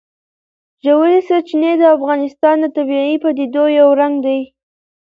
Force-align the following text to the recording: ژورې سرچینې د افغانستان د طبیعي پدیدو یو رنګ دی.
ژورې 0.83 1.19
سرچینې 1.27 1.73
د 1.77 1.83
افغانستان 1.97 2.55
د 2.61 2.65
طبیعي 2.75 3.15
پدیدو 3.23 3.63
یو 3.79 3.89
رنګ 3.99 4.15
دی. 4.25 4.39